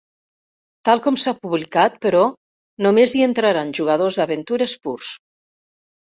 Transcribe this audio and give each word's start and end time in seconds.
Tal 0.87 1.01
com 1.07 1.17
s'ha 1.23 1.33
publicat, 1.41 1.99
però, 2.05 2.21
només 2.85 3.13
hi 3.17 3.21
entraran 3.25 3.73
jugadors 3.81 4.17
d'aventures 4.21 4.73
purs. 4.87 5.11